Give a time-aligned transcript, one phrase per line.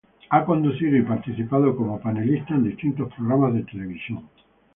[0.31, 4.27] Ha conducido y participado como panelista en distintos programas de televisión.